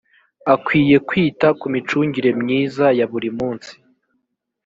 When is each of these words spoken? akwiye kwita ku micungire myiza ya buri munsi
akwiye 0.53 0.97
kwita 1.07 1.47
ku 1.59 1.65
micungire 1.73 2.29
myiza 2.41 2.85
ya 2.97 3.05
buri 3.11 3.29
munsi 3.37 3.73